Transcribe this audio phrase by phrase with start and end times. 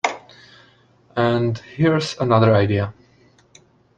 [1.15, 2.91] And here's another idea.